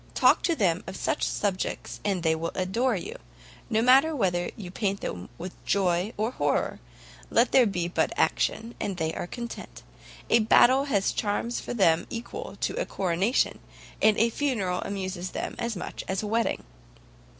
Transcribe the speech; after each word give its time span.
Talk 0.15 0.41
to 0.45 0.55
them 0.55 0.83
of 0.87 0.97
such 0.97 1.21
subjects, 1.23 1.99
and 2.03 2.23
they 2.23 2.31
adore 2.55 2.95
you; 2.95 3.17
no 3.69 3.83
matter 3.83 4.15
whether 4.15 4.49
you 4.57 4.71
paint 4.71 5.01
to 5.01 5.29
them 5.39 5.51
joy 5.63 6.11
or 6.17 6.31
horror, 6.31 6.79
let 7.29 7.51
there 7.51 7.67
but 7.67 7.71
be 7.71 7.91
action, 8.17 8.73
and 8.79 8.97
they 8.97 9.13
are 9.13 9.27
content; 9.27 9.83
a 10.31 10.39
battle 10.39 10.85
has 10.85 11.11
charms 11.11 11.59
for 11.59 11.75
them 11.75 12.07
equal 12.09 12.55
to 12.61 12.73
a 12.81 12.85
coronation, 12.87 13.59
and 14.01 14.17
a 14.17 14.31
funeral 14.31 14.81
amuses 14.81 15.29
them 15.33 15.55
as 15.59 15.75
much 15.75 16.03
as 16.07 16.23
a 16.23 16.27
wedding." 16.27 16.63